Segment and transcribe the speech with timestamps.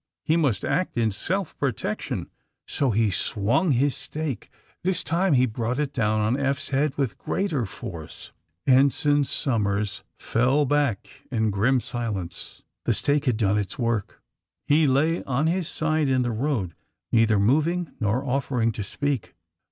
[0.23, 2.31] He must act in self protection,
[2.65, 4.49] so he swung his stake..
[4.83, 8.31] This time he brought it down on Eph's head with greater force.
[8.65, 12.63] Ensign Somers fell back in grim silence.
[12.85, 14.23] The stake had done its work.
[14.65, 16.73] He lay on his side in the road,
[17.11, 19.35] neither moving nor offering to speak.